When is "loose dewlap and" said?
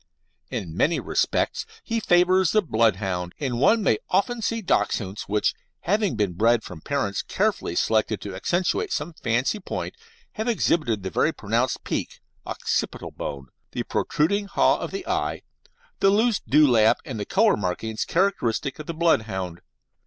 16.09-17.19